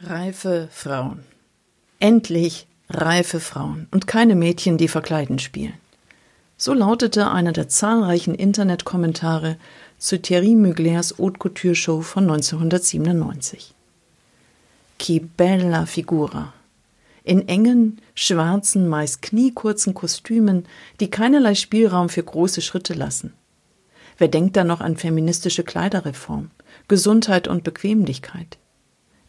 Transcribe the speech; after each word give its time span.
Reife 0.00 0.68
Frauen. 0.72 1.20
Endlich 2.00 2.66
reife 2.90 3.38
Frauen 3.40 3.86
und 3.92 4.06
keine 4.08 4.34
Mädchen, 4.34 4.78
die 4.78 4.88
verkleiden 4.88 5.38
spielen. 5.38 5.74
So 6.56 6.72
lautete 6.72 7.30
einer 7.30 7.52
der 7.52 7.68
zahlreichen 7.68 8.34
Internetkommentare 8.34 9.58
zu 9.98 10.20
Thierry 10.20 10.56
Muglers 10.56 11.18
Haute 11.18 11.38
Couture 11.38 11.74
Show 11.74 12.00
von 12.00 12.24
1997. 12.24 13.74
Che 14.98 15.20
bella 15.20 15.86
figura. 15.86 16.52
In 17.26 17.48
engen, 17.48 18.00
schwarzen, 18.14 18.86
meist 18.86 19.20
kniekurzen 19.20 19.94
Kostümen, 19.94 20.64
die 21.00 21.10
keinerlei 21.10 21.56
Spielraum 21.56 22.08
für 22.08 22.22
große 22.22 22.60
Schritte 22.62 22.94
lassen. 22.94 23.32
Wer 24.16 24.28
denkt 24.28 24.56
da 24.56 24.62
noch 24.62 24.80
an 24.80 24.96
feministische 24.96 25.64
Kleiderreform, 25.64 26.52
Gesundheit 26.86 27.48
und 27.48 27.64
Bequemlichkeit? 27.64 28.58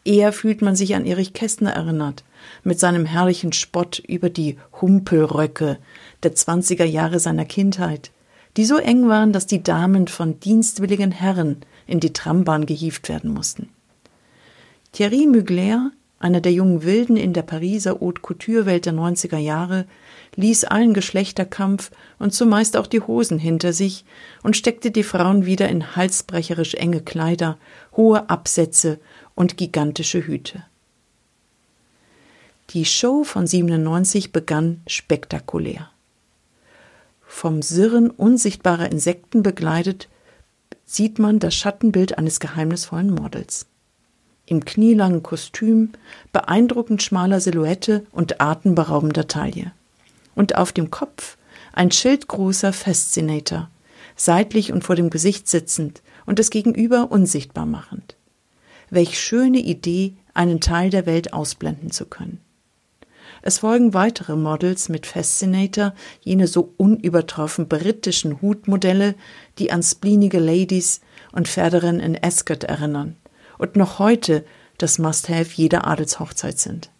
Eher 0.04 0.32
fühlt 0.32 0.62
man 0.62 0.76
sich 0.76 0.94
an 0.94 1.06
Erich 1.06 1.32
Kästner 1.32 1.72
erinnert, 1.72 2.22
mit 2.62 2.78
seinem 2.78 3.04
herrlichen 3.04 3.52
Spott 3.52 3.98
über 3.98 4.30
die 4.30 4.58
Humpelröcke 4.80 5.78
der 6.22 6.36
zwanziger 6.36 6.84
Jahre 6.84 7.18
seiner 7.18 7.46
Kindheit, 7.46 8.12
die 8.56 8.64
so 8.64 8.76
eng 8.76 9.08
waren, 9.08 9.32
dass 9.32 9.46
die 9.46 9.64
Damen 9.64 10.06
von 10.06 10.38
dienstwilligen 10.38 11.10
Herren 11.10 11.56
in 11.88 11.98
die 11.98 12.12
Trambahn 12.12 12.64
gehievt 12.64 13.08
werden 13.08 13.34
mussten. 13.34 13.70
Thierry 14.92 15.26
Mugler, 15.26 15.90
einer 16.20 16.40
der 16.40 16.52
jungen 16.52 16.82
Wilden 16.82 17.16
in 17.16 17.32
der 17.32 17.42
Pariser 17.42 18.00
Haute 18.00 18.20
Couture-Welt 18.20 18.86
der 18.86 18.92
90er 18.92 19.38
Jahre, 19.38 19.86
ließ 20.34 20.64
allen 20.64 20.94
Geschlechterkampf 20.94 21.90
und 22.18 22.32
zumeist 22.32 22.76
auch 22.76 22.86
die 22.86 23.00
Hosen 23.00 23.38
hinter 23.38 23.72
sich 23.72 24.04
und 24.42 24.56
steckte 24.56 24.90
die 24.90 25.02
Frauen 25.02 25.46
wieder 25.46 25.68
in 25.68 25.96
halsbrecherisch 25.96 26.74
enge 26.74 27.00
Kleider, 27.00 27.58
hohe 27.96 28.28
Absätze 28.28 28.98
und 29.34 29.56
gigantische 29.56 30.26
Hüte. 30.26 30.64
Die 32.70 32.84
Show 32.84 33.24
von 33.24 33.46
97 33.46 34.32
begann 34.32 34.82
spektakulär. 34.86 35.88
Vom 37.22 37.62
Sirren 37.62 38.10
unsichtbarer 38.10 38.90
Insekten 38.90 39.42
begleitet, 39.42 40.08
sieht 40.84 41.18
man 41.18 41.38
das 41.38 41.54
Schattenbild 41.54 42.18
eines 42.18 42.40
geheimnisvollen 42.40 43.10
Models. 43.10 43.66
Im 44.48 44.64
knielangen 44.64 45.22
Kostüm, 45.22 45.90
beeindruckend 46.32 47.02
schmaler 47.02 47.38
Silhouette 47.38 48.06
und 48.12 48.40
atemberaubender 48.40 49.28
Taille. 49.28 49.72
Und 50.34 50.56
auf 50.56 50.72
dem 50.72 50.90
Kopf 50.90 51.36
ein 51.74 51.90
schildgroßer 51.90 52.72
Fascinator, 52.72 53.68
seitlich 54.16 54.72
und 54.72 54.84
vor 54.84 54.96
dem 54.96 55.10
Gesicht 55.10 55.48
sitzend 55.48 56.00
und 56.24 56.38
das 56.38 56.48
Gegenüber 56.48 57.10
unsichtbar 57.10 57.66
machend. 57.66 58.16
Welch 58.88 59.20
schöne 59.20 59.58
Idee, 59.58 60.14
einen 60.32 60.62
Teil 60.62 60.88
der 60.88 61.04
Welt 61.04 61.34
ausblenden 61.34 61.90
zu 61.90 62.06
können. 62.06 62.40
Es 63.42 63.58
folgen 63.58 63.92
weitere 63.92 64.34
Models 64.34 64.88
mit 64.88 65.06
Fascinator, 65.06 65.92
jene 66.22 66.46
so 66.46 66.72
unübertroffen 66.78 67.68
britischen 67.68 68.40
Hutmodelle, 68.40 69.14
die 69.58 69.72
an 69.72 69.82
spleenige 69.82 70.38
Ladies 70.38 71.02
und 71.32 71.48
Pferderennen 71.48 72.00
in 72.00 72.18
Ascot 72.24 72.64
erinnern 72.64 73.16
und 73.58 73.76
noch 73.76 73.98
heute 73.98 74.44
das 74.78 74.98
Must-Have 74.98 75.50
jeder 75.54 75.86
Adelshochzeit 75.86 76.58
sind. 76.58 76.90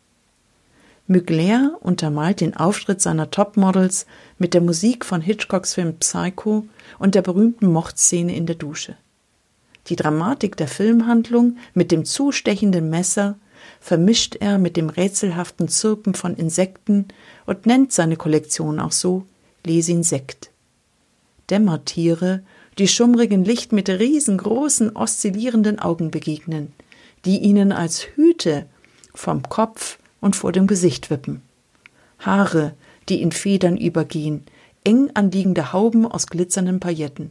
Mugler 1.06 1.78
untermalt 1.80 2.42
den 2.42 2.54
Auftritt 2.54 3.00
seiner 3.00 3.30
Topmodels 3.30 4.04
mit 4.36 4.52
der 4.52 4.60
Musik 4.60 5.06
von 5.06 5.22
Hitchcocks 5.22 5.74
Film 5.74 5.96
Psycho 5.98 6.66
und 6.98 7.14
der 7.14 7.22
berühmten 7.22 7.72
Mordszene 7.72 8.36
in 8.36 8.44
der 8.44 8.56
Dusche. 8.56 8.96
Die 9.86 9.96
Dramatik 9.96 10.56
der 10.58 10.68
Filmhandlung 10.68 11.56
mit 11.72 11.92
dem 11.92 12.04
zustechenden 12.04 12.90
Messer 12.90 13.38
vermischt 13.80 14.36
er 14.36 14.58
mit 14.58 14.76
dem 14.76 14.90
rätselhaften 14.90 15.68
Zirpen 15.68 16.12
von 16.12 16.34
Insekten 16.36 17.08
und 17.46 17.64
nennt 17.64 17.92
seine 17.92 18.16
Kollektion 18.16 18.78
auch 18.78 18.92
so 18.92 19.24
Lesinsekt. 19.64 20.50
Dämmertiere, 21.48 22.42
die 22.78 22.88
schummrigen 22.88 23.44
Licht 23.44 23.72
mit 23.72 23.88
riesengroßen 23.88 24.94
oszillierenden 24.94 25.78
Augen 25.78 26.10
begegnen, 26.10 26.72
die 27.24 27.38
ihnen 27.38 27.72
als 27.72 28.06
Hüte 28.14 28.66
vom 29.14 29.42
Kopf 29.42 29.98
und 30.20 30.36
vor 30.36 30.52
dem 30.52 30.66
Gesicht 30.66 31.10
wippen. 31.10 31.42
Haare, 32.20 32.74
die 33.08 33.20
in 33.20 33.32
Federn 33.32 33.76
übergehen, 33.76 34.44
eng 34.84 35.10
anliegende 35.14 35.72
Hauben 35.72 36.06
aus 36.06 36.28
glitzernden 36.28 36.80
Pailletten. 36.80 37.30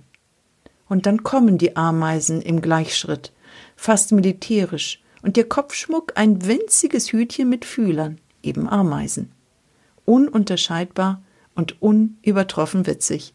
Und 0.90 1.06
dann 1.06 1.24
kommen 1.24 1.58
die 1.58 1.75
Ameisen 1.75 2.41
im 2.41 2.62
Gleichschritt, 2.62 3.31
fast 3.75 4.12
militärisch, 4.12 5.02
und 5.22 5.35
ihr 5.35 5.50
Kopfschmuck 5.50 6.14
ein 6.16 6.46
winziges 6.46 7.12
Hütchen 7.12 7.50
mit 7.50 7.66
Fühlern, 7.66 8.19
eben 8.44 8.69
Ameisen. 8.69 9.31
Ununterscheidbar 10.06 11.22
und 11.56 11.81
unübertroffen 11.81 12.85
witzig. 12.85 13.34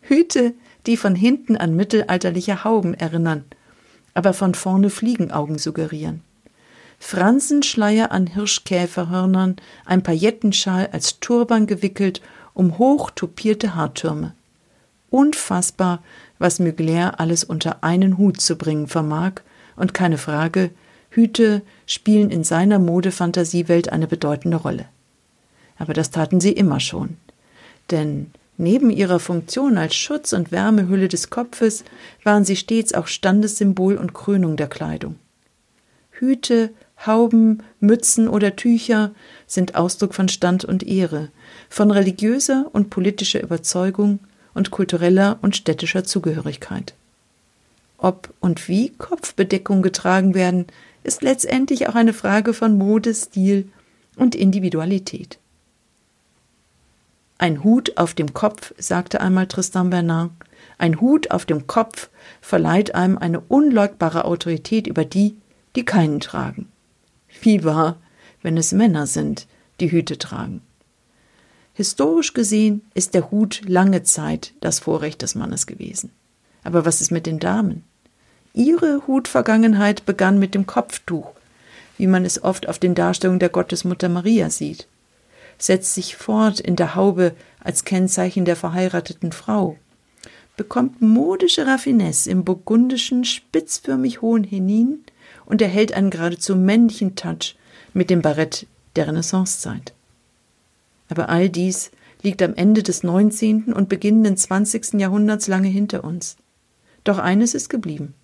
Hüte, 0.00 0.54
die 0.88 0.96
von 0.96 1.14
hinten 1.14 1.56
an 1.56 1.76
mittelalterliche 1.76 2.64
Hauben 2.64 2.94
erinnern, 2.94 3.44
aber 4.14 4.32
von 4.32 4.54
vorne 4.54 4.90
Fliegenaugen 4.90 5.58
suggerieren. 5.58 6.22
Fransenschleier 6.98 8.10
an 8.10 8.26
Hirschkäferhörnern, 8.26 9.56
ein 9.84 10.02
Paillettenschal 10.02 10.88
als 10.90 11.20
Turban 11.20 11.66
gewickelt 11.66 12.20
um 12.54 12.78
hoch 12.78 13.12
tupierte 13.12 13.76
Haartürme. 13.76 14.34
Unfassbar, 15.10 16.02
was 16.40 16.58
Mugler 16.58 17.20
alles 17.20 17.44
unter 17.44 17.84
einen 17.84 18.18
Hut 18.18 18.40
zu 18.40 18.56
bringen 18.56 18.88
vermag, 18.88 19.42
und 19.76 19.94
keine 19.94 20.18
Frage, 20.18 20.70
Hüte 21.10 21.62
spielen 21.86 22.30
in 22.30 22.42
seiner 22.42 22.80
Modefantasiewelt 22.80 23.92
eine 23.92 24.08
bedeutende 24.08 24.56
Rolle. 24.56 24.86
Aber 25.78 25.92
das 25.92 26.10
taten 26.10 26.40
sie 26.40 26.50
immer 26.50 26.80
schon. 26.80 27.16
Denn 27.92 28.32
neben 28.58 28.90
ihrer 28.90 29.20
Funktion 29.20 29.78
als 29.78 29.94
Schutz 29.94 30.32
und 30.32 30.52
Wärmehülle 30.52 31.08
des 31.08 31.30
Kopfes 31.30 31.84
waren 32.22 32.44
sie 32.44 32.56
stets 32.56 32.92
auch 32.92 33.06
Standessymbol 33.06 33.96
und 33.96 34.12
Krönung 34.12 34.56
der 34.56 34.68
Kleidung. 34.68 35.16
Hüte, 36.10 36.70
Hauben, 37.06 37.62
Mützen 37.80 38.28
oder 38.28 38.56
Tücher 38.56 39.12
sind 39.46 39.76
Ausdruck 39.76 40.14
von 40.14 40.28
Stand 40.28 40.64
und 40.64 40.82
Ehre, 40.82 41.30
von 41.68 41.90
religiöser 41.90 42.66
und 42.72 42.90
politischer 42.90 43.42
Überzeugung 43.42 44.18
und 44.52 44.70
kultureller 44.72 45.38
und 45.40 45.56
städtischer 45.56 46.02
Zugehörigkeit. 46.02 46.94
Ob 47.98 48.32
und 48.40 48.68
wie 48.68 48.90
Kopfbedeckung 48.90 49.82
getragen 49.82 50.34
werden, 50.34 50.66
ist 51.04 51.22
letztendlich 51.22 51.88
auch 51.88 51.94
eine 51.94 52.12
Frage 52.12 52.52
von 52.52 52.76
Mode, 52.76 53.14
Stil 53.14 53.68
und 54.16 54.34
Individualität. 54.34 55.38
Ein 57.38 57.62
Hut 57.62 57.96
auf 57.96 58.14
dem 58.14 58.34
Kopf, 58.34 58.74
sagte 58.78 59.20
einmal 59.20 59.46
Tristan 59.46 59.90
Bernard, 59.90 60.32
ein 60.76 61.00
Hut 61.00 61.30
auf 61.30 61.46
dem 61.46 61.68
Kopf 61.68 62.10
verleiht 62.40 62.96
einem 62.96 63.16
eine 63.16 63.40
unleugbare 63.40 64.24
Autorität 64.24 64.88
über 64.88 65.04
die, 65.04 65.36
die 65.76 65.84
keinen 65.84 66.18
tragen. 66.18 66.68
Wie 67.40 67.62
wahr, 67.62 67.96
wenn 68.42 68.56
es 68.56 68.72
Männer 68.72 69.06
sind, 69.06 69.46
die 69.80 69.92
Hüte 69.92 70.18
tragen. 70.18 70.62
Historisch 71.74 72.34
gesehen 72.34 72.82
ist 72.94 73.14
der 73.14 73.30
Hut 73.30 73.62
lange 73.66 74.02
Zeit 74.02 74.52
das 74.60 74.80
Vorrecht 74.80 75.22
des 75.22 75.36
Mannes 75.36 75.66
gewesen. 75.68 76.10
Aber 76.64 76.84
was 76.84 77.00
ist 77.00 77.12
mit 77.12 77.26
den 77.26 77.38
Damen? 77.38 77.84
Ihre 78.52 79.06
Hutvergangenheit 79.06 80.04
begann 80.04 80.40
mit 80.40 80.56
dem 80.56 80.66
Kopftuch, 80.66 81.30
wie 81.96 82.08
man 82.08 82.24
es 82.24 82.42
oft 82.42 82.68
auf 82.68 82.80
den 82.80 82.96
Darstellungen 82.96 83.38
der 83.38 83.48
Gottesmutter 83.48 84.08
Maria 84.08 84.50
sieht, 84.50 84.88
setzt 85.58 85.94
sich 85.94 86.16
fort 86.16 86.60
in 86.60 86.76
der 86.76 86.94
Haube 86.94 87.34
als 87.60 87.84
Kennzeichen 87.84 88.44
der 88.44 88.56
verheirateten 88.56 89.32
Frau, 89.32 89.76
bekommt 90.56 91.02
modische 91.02 91.66
Raffinesse 91.66 92.30
im 92.30 92.44
burgundischen, 92.44 93.24
spitzförmig 93.24 94.22
hohen 94.22 94.44
Henin 94.44 95.04
und 95.46 95.62
erhält 95.62 95.92
einen 95.92 96.10
geradezu 96.10 96.56
männlichen 96.56 97.16
Touch 97.16 97.56
mit 97.92 98.10
dem 98.10 98.22
Barett 98.22 98.66
der 98.96 99.08
Renaissancezeit. 99.08 99.92
Aber 101.08 101.28
all 101.28 101.48
dies 101.48 101.90
liegt 102.22 102.42
am 102.42 102.54
Ende 102.54 102.82
des 102.82 103.02
19. 103.02 103.72
und 103.72 103.88
beginnenden 103.88 104.36
20. 104.36 104.94
Jahrhunderts 104.94 105.46
lange 105.46 105.68
hinter 105.68 106.04
uns. 106.04 106.36
Doch 107.04 107.18
eines 107.18 107.54
ist 107.54 107.68
geblieben. 107.68 108.14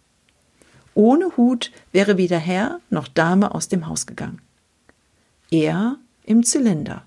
Ohne 0.94 1.37
Hut 1.37 1.73
wäre 1.93 2.19
weder 2.19 2.38
Herr 2.38 2.81
noch 2.91 3.08
Dame 3.08 3.55
aus 3.55 3.69
dem 3.69 3.87
Haus 3.88 4.06
gegangen. 4.06 4.41
Er 5.50 5.97
im 6.25 6.44
Zylinder. 6.44 7.05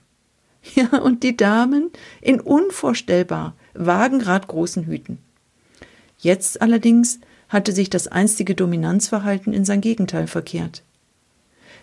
Ja, 0.76 1.00
und 1.00 1.24
die 1.24 1.38
Damen 1.38 1.92
in 2.22 2.40
unvorstellbar 2.40 3.56
Wagenrad 3.74 4.48
großen 4.48 4.86
Hüten. 4.86 5.20
Jetzt 6.20 6.62
allerdings 6.62 7.20
hatte 7.50 7.72
sich 7.72 7.90
das 7.90 8.08
einstige 8.08 8.56
Dominanzverhalten 8.56 9.54
in 9.54 9.66
sein 9.66 9.82
Gegenteil 9.82 10.28
verkehrt. 10.28 10.84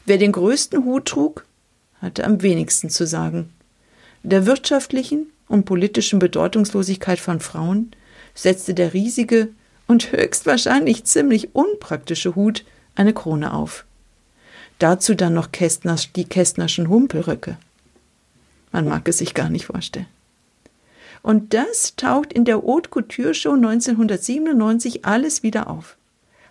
Wer 0.06 0.18
den 0.18 0.32
größten 0.32 0.84
Hut 0.84 1.06
trug, 1.06 1.46
hatte 2.00 2.24
am 2.24 2.42
wenigsten 2.42 2.90
zu 2.90 3.06
sagen. 3.06 3.50
Der 4.22 4.46
wirtschaftlichen 4.46 5.26
und 5.48 5.64
politischen 5.64 6.18
Bedeutungslosigkeit 6.18 7.18
von 7.18 7.40
Frauen 7.40 7.92
setzte 8.34 8.74
der 8.74 8.92
riesige 8.92 9.48
und 9.86 10.12
höchstwahrscheinlich 10.12 11.04
ziemlich 11.04 11.54
unpraktische 11.54 12.34
Hut 12.34 12.64
eine 12.94 13.12
Krone 13.12 13.52
auf. 13.52 13.84
Dazu 14.78 15.14
dann 15.14 15.34
noch 15.34 15.52
Kästners, 15.52 16.10
die 16.12 16.24
Kästnerschen 16.24 16.88
Humpelröcke. 16.88 17.56
Man 18.74 18.86
mag 18.88 19.06
es 19.06 19.18
sich 19.18 19.34
gar 19.34 19.50
nicht 19.50 19.66
vorstellen. 19.66 20.08
Und 21.22 21.54
das 21.54 21.94
taucht 21.94 22.32
in 22.32 22.44
der 22.44 22.60
Haute 22.60 22.90
Couture 22.90 23.32
Show 23.32 23.52
1997 23.52 25.04
alles 25.04 25.44
wieder 25.44 25.70
auf. 25.70 25.96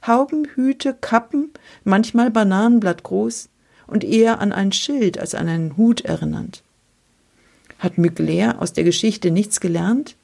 Hauben, 0.08 0.48
Hüte, 0.56 0.94
Kappen, 0.94 1.52
manchmal 1.84 2.32
Bananenblatt 2.32 3.04
groß 3.04 3.50
und 3.88 4.06
eher 4.06 4.40
an 4.40 4.54
ein 4.54 4.72
Schild 4.72 5.20
als 5.20 5.36
an 5.36 5.50
einen 5.50 5.76
Hut 5.76 6.00
erinnernd. 6.00 6.64
Hat 7.78 7.98
Mugler 7.98 8.62
aus 8.62 8.72
der 8.72 8.86
Geschichte 8.86 9.30
nichts 9.30 9.60
gelernt? 9.60 10.16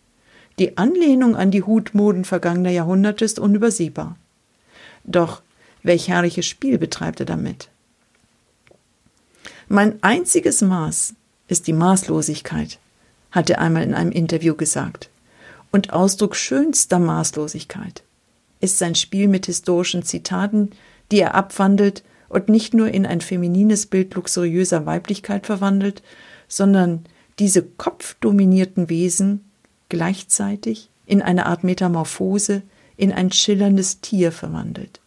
Die 0.57 0.77
Anlehnung 0.77 1.35
an 1.35 1.51
die 1.51 1.63
Hutmoden 1.63 2.23
vergangener 2.23 2.71
Jahrhunderte 2.71 3.25
ist 3.25 3.39
unübersehbar. 3.39 4.15
Doch 5.03 5.41
welch 5.83 6.07
herrliches 6.07 6.45
Spiel 6.45 6.77
betreibt 6.77 7.19
er 7.19 7.25
damit? 7.25 7.67
Mein 9.67 10.01
einziges 10.01 10.61
Maß 10.61 11.15
ist 11.49 11.67
die 11.67 11.73
Maßlosigkeit, 11.73 12.79
hat 13.31 13.49
er 13.49 13.59
einmal 13.59 13.83
in 13.83 13.93
einem 13.93 14.11
Interview 14.11 14.55
gesagt. 14.55 15.09
Und 15.71 15.91
Ausdruck 15.91 16.35
schönster 16.35 16.99
Maßlosigkeit 16.99 18.03
ist 18.61 18.77
sein 18.77 18.95
Spiel 18.95 19.27
mit 19.27 19.47
historischen 19.47 20.03
Zitaten, 20.03 20.71
die 21.11 21.19
er 21.19 21.35
abwandelt 21.35 22.03
und 22.29 22.49
nicht 22.49 22.73
nur 22.73 22.89
in 22.89 23.05
ein 23.05 23.21
feminines 23.21 23.87
Bild 23.87 24.13
luxuriöser 24.13 24.85
Weiblichkeit 24.85 25.45
verwandelt, 25.45 26.03
sondern 26.47 27.05
diese 27.39 27.63
kopfdominierten 27.63 28.89
Wesen 28.89 29.49
gleichzeitig 29.89 30.89
in 31.05 31.21
eine 31.21 31.47
Art 31.47 31.63
Metamorphose 31.63 32.61
in 32.97 33.11
ein 33.11 33.31
schillerndes 33.31 34.01
Tier 34.01 34.31
verwandelt. 34.31 34.99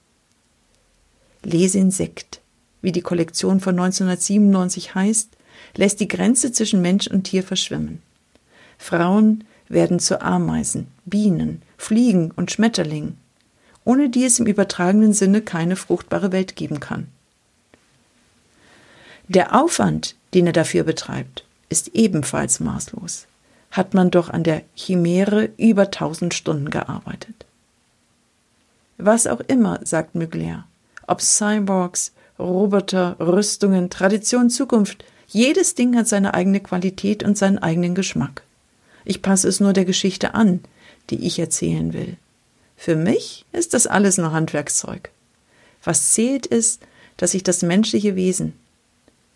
Lesinsekt, 1.45 2.41
wie 2.81 2.93
die 2.93 3.03
Kollektion 3.03 3.61
von 3.61 3.79
1997 3.79 4.95
heißt, 4.95 5.37
lässt 5.77 6.01
die 6.01 6.09
Grenze 6.09 6.53
zwischen 6.53 6.83
Mensch 6.83 7.07
und 7.07 7.25
Tier 7.25 7.43
verschwimmen. 7.43 8.03
Frauen 8.79 9.45
werden 9.69 9.99
zu 9.99 10.21
Ameisen, 10.21 10.89
Bienen, 11.05 11.63
Fliegen 11.77 12.31
und 12.33 12.51
Schmetterlingen, 12.51 13.17
ohne 13.85 14.09
die 14.09 14.25
es 14.25 14.39
im 14.39 14.47
übertragenen 14.47 15.13
Sinne 15.13 15.41
keine 15.41 15.77
fruchtbare 15.77 16.33
Welt 16.33 16.57
geben 16.57 16.81
kann. 16.81 17.09
Der 19.29 19.59
Aufwand, 19.61 20.15
den 20.35 20.47
er 20.47 20.53
dafür 20.53 20.85
betreibt, 20.85 21.45
ist 21.69 21.89
ebenfalls 21.95 22.61
maßlos. 22.61 23.27
Hat 23.71 23.95
man 23.95 24.11
doch 24.11 24.29
an 24.29 24.43
der 24.43 24.63
Chimäre 24.77 25.49
über 25.57 25.91
tausend 25.91 26.35
Stunden 26.35 26.69
gearbeitet. 26.69 27.47
Was 28.99 29.27
auch 29.27 29.41
immer, 29.41 29.81
sagt 29.85 30.15
Mugler, 30.15 30.67
ob 31.07 31.23
Cyborgs, 31.23 32.13
Roboter, 32.39 33.17
Rüstungen, 33.19 33.89
Tradition, 33.89 34.51
Zukunft, 34.51 35.05
jedes 35.33 35.75
Ding 35.75 35.97
hat 35.97 36.09
seine 36.09 36.35
eigene 36.35 36.61
Qualität 36.61 37.23
und 37.23 37.39
seinen 37.39 37.59
eigenen 37.59 37.95
Geschmack. 37.95 38.43
Ich 39.05 39.23
passe 39.23 39.49
es 39.49 39.61
nur 39.61 39.73
der 39.73 39.85
Geschichte 39.85 40.35
an, 40.35 40.61
die 41.11 41.27
ich 41.27 41.39
erzählen 41.39 41.93
will. 41.93 42.17
Für 42.77 42.97
mich 42.97 43.45
ist 43.53 43.75
das 43.75 43.87
alles 43.87 44.19
nur 44.19 44.33
Handwerkszeug. 44.33 45.11
Was 45.85 46.13
zählt 46.13 46.47
ist, 46.47 46.83
dass 47.17 47.35
ich 47.35 47.43
das 47.43 47.63
menschliche 47.63 48.17
Wesen, 48.17 48.55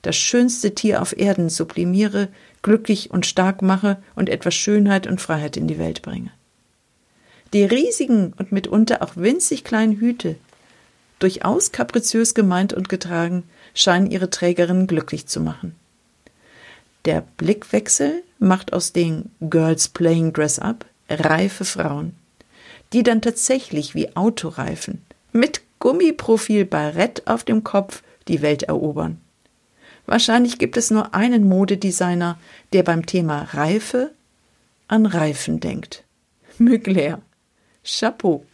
das 0.02 0.16
schönste 0.16 0.74
Tier 0.74 1.02
auf 1.02 1.16
Erden 1.16 1.48
sublimiere, 1.48 2.28
glücklich 2.62 3.10
und 3.10 3.26
stark 3.26 3.62
mache 3.62 4.02
und 4.14 4.28
etwas 4.28 4.54
Schönheit 4.54 5.06
und 5.06 5.20
Freiheit 5.20 5.56
in 5.56 5.66
die 5.66 5.78
Welt 5.78 6.02
bringe. 6.02 6.30
Die 7.52 7.64
riesigen 7.64 8.32
und 8.38 8.52
mitunter 8.52 9.02
auch 9.02 9.16
winzig 9.16 9.64
kleinen 9.64 9.98
Hüte, 9.98 10.36
durchaus 11.18 11.72
kapriziös 11.72 12.34
gemeint 12.34 12.72
und 12.72 12.88
getragen, 12.88 13.44
scheinen 13.74 14.10
ihre 14.10 14.30
Trägerinnen 14.30 14.86
glücklich 14.86 15.26
zu 15.26 15.40
machen. 15.40 15.74
Der 17.06 17.22
Blickwechsel 17.36 18.24
macht 18.40 18.72
aus 18.72 18.92
den 18.92 19.30
Girls 19.40 19.88
Playing 19.88 20.32
Dress 20.32 20.58
Up 20.58 20.84
reife 21.08 21.64
Frauen, 21.64 22.16
die 22.92 23.04
dann 23.04 23.22
tatsächlich 23.22 23.94
wie 23.94 24.16
Autoreifen 24.16 25.02
mit 25.32 25.62
Gummiprofil 25.78 26.64
Barett 26.64 27.26
auf 27.28 27.44
dem 27.44 27.62
Kopf 27.62 28.02
die 28.26 28.42
Welt 28.42 28.64
erobern. 28.64 29.20
Wahrscheinlich 30.06 30.58
gibt 30.58 30.76
es 30.76 30.90
nur 30.90 31.14
einen 31.14 31.48
Modedesigner, 31.48 32.38
der 32.72 32.82
beim 32.82 33.06
Thema 33.06 33.42
Reife 33.52 34.10
an 34.88 35.06
Reifen 35.06 35.60
denkt. 35.60 36.02
Mugler. 36.58 37.20
Chapeau. 37.84 38.44